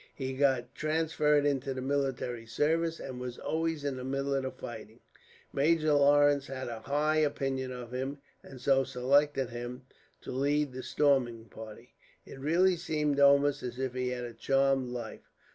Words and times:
He 0.15 0.33
got 0.33 0.73
transferred 0.73 1.45
into 1.45 1.75
the 1.75 1.81
military 1.83 2.47
service, 2.47 2.99
and 2.99 3.19
was 3.21 3.37
always 3.37 3.83
in 3.85 3.97
the 3.97 4.03
middle 4.03 4.33
of 4.33 4.41
the 4.41 4.49
fighting. 4.49 5.01
Major 5.53 5.93
Lawrence 5.93 6.47
had 6.47 6.63
a 6.63 6.81
very 6.81 6.83
high 6.95 7.15
opinion 7.17 7.71
of 7.71 7.91
him, 7.93 8.17
and 8.41 8.59
so 8.59 8.83
selected 8.83 9.51
him 9.51 9.83
to 10.21 10.31
lead 10.31 10.73
the 10.73 10.81
storming 10.81 11.45
party. 11.49 11.93
It 12.25 12.39
really 12.39 12.77
seems 12.77 13.19
almost 13.19 13.61
as 13.61 13.77
if 13.77 13.93
he 13.93 14.09
had 14.09 14.23
a 14.25 14.33
charmed 14.33 14.89
life. 14.89 15.29